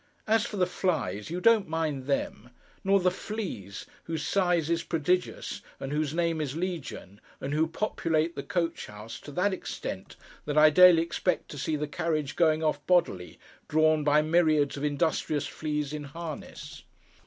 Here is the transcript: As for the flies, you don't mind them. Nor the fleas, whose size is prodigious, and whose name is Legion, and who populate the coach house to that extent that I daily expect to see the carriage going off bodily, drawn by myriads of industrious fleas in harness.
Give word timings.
As 0.25 0.47
for 0.47 0.57
the 0.57 0.65
flies, 0.65 1.29
you 1.29 1.39
don't 1.39 1.67
mind 1.67 2.07
them. 2.07 2.49
Nor 2.83 2.99
the 3.01 3.11
fleas, 3.11 3.85
whose 4.05 4.25
size 4.25 4.67
is 4.67 4.81
prodigious, 4.81 5.61
and 5.79 5.91
whose 5.91 6.11
name 6.11 6.41
is 6.41 6.55
Legion, 6.57 7.21
and 7.39 7.53
who 7.53 7.67
populate 7.67 8.35
the 8.35 8.41
coach 8.41 8.87
house 8.87 9.19
to 9.19 9.31
that 9.33 9.53
extent 9.53 10.15
that 10.45 10.57
I 10.57 10.71
daily 10.71 11.03
expect 11.03 11.49
to 11.51 11.59
see 11.59 11.75
the 11.75 11.87
carriage 11.87 12.35
going 12.35 12.63
off 12.63 12.83
bodily, 12.87 13.37
drawn 13.67 14.03
by 14.03 14.23
myriads 14.23 14.75
of 14.75 14.83
industrious 14.83 15.45
fleas 15.45 15.93
in 15.93 16.05
harness. 16.05 16.81